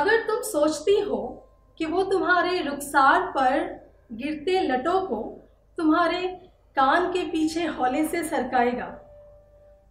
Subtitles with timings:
[0.00, 1.18] तुम सोचती हो
[1.80, 3.58] कि वो तुम्हारे रुखसार पर
[4.12, 5.16] गिरते लटों को
[5.78, 6.26] तुम्हारे
[6.76, 8.86] कान के पीछे हौले से सरकाएगा,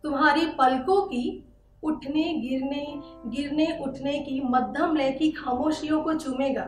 [0.04, 1.44] तुम्हारी पलकों की
[1.84, 2.86] उठने, गिरने
[3.28, 6.64] गिरने, उठने की मध्यम लय की खामोशियों को चूमेगा।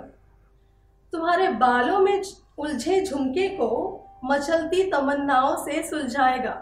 [1.13, 2.21] तुम्हारे बालों में
[2.57, 3.69] उलझे झुमके को
[4.25, 6.53] मचलती तमन्नाओं से सुलझाएगा।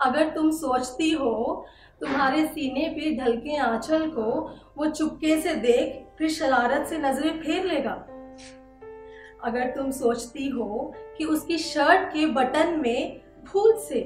[0.00, 1.66] अगर तुम सोचती हो
[2.00, 4.24] तुम्हारे सीने पे ढलके आंचल को,
[4.78, 7.92] वो चुपके से देख फिर शरारत से नज़रें फेर लेगा।
[9.44, 14.00] अगर तुम सोचती हो कि उसकी शर्ट के बटन में भूल से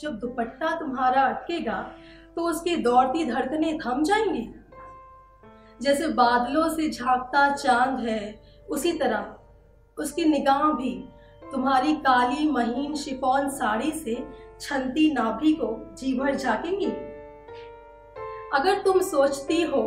[0.00, 1.80] जब दुपट्टा तुम्हारा अटकेगा
[2.36, 4.48] तो उसकी दौड़ती धड़कने थम जाएँगी।
[5.80, 9.36] जैसे बादलों से झांकता चाँद है, उसी तरह
[9.98, 10.92] उसकी निगाह भी
[11.52, 14.14] तुम्हारी काली, महीन, शिफॉन साड़ी से
[14.60, 15.68] छनती नाभि को
[15.98, 16.90] जी भर झाकेंगी?
[18.54, 19.82] अगर तुम सोचती हो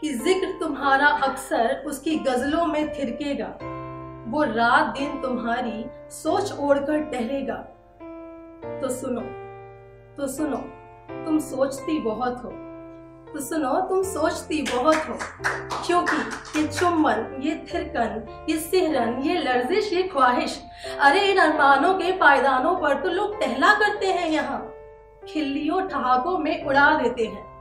[0.00, 3.46] कि ज़िक्र तुम्हारा अक्सर उसकी गजलों में थिरकेगा,
[4.28, 7.56] वो रात दिन तुम्हारी सोच ओढ़कर टहलेगा।
[8.80, 9.20] तो सुनो
[10.16, 10.56] तो सुनो,
[11.24, 12.50] तुम सोचती बहुत हो।
[13.32, 15.16] तो सुनो, तुम सोचती बहुत हो,
[15.86, 20.62] क्योंकि चुम्बन, ये थिरकन, ये सिहरन, ये लर्जिश, ये ख्वाहिश।
[21.00, 24.74] अरे इन अरमानों के पायदानों पर तो लोग टहला करते हैं यहाँ।
[25.28, 27.54] खिल्लियों ठहाकों में उड़ा देते हैं।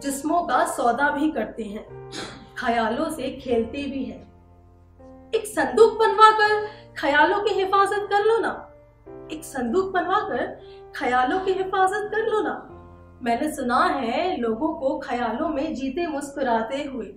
[0.00, 2.10] जिस्मों का सौदा भी करते हैं।
[2.58, 4.26] ख्यालों से खेलते भी हैं।
[5.34, 6.66] एक संदूक बनवा कर
[6.98, 8.72] ख्यालों की हिफाजत कर लो ना।
[9.32, 10.64] एक संदूक बनवा कर
[10.96, 12.72] ख्यालों की हिफाजत कर लो ना।
[13.22, 17.14] मैंने सुना है लोगों को ख्यालों में जीते मुस्कुराते हुए।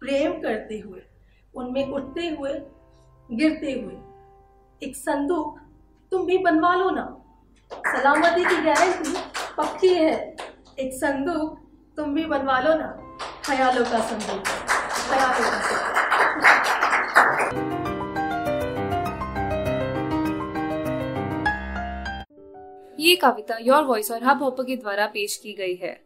[0.00, 1.02] प्रेम करते हुए,
[1.54, 2.52] उनमें उठते हुए,
[3.30, 3.94] गिरते हुए,
[4.82, 5.58] एक संदूक
[6.12, 7.06] तुम भी बनवा लो ना।
[7.70, 9.14] सलामती की गारंटी
[9.58, 10.36] पक्की है।
[10.78, 11.58] एक संदूक
[11.96, 12.88] तुम भी बनवा लो ना।
[13.44, 14.44] ख्यालों का संदूक,
[15.08, 15.94] ख्यालों का संदूक।
[23.00, 26.05] ये कविता योर वॉइस और हब हॉपर के द्वारा पेश की गई है।